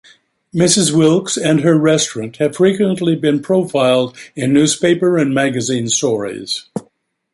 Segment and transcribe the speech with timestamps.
[0.51, 0.91] Mrs.
[0.97, 6.65] Wilkes and her restaurant have frequently been profiled in newspaper and magazine stories.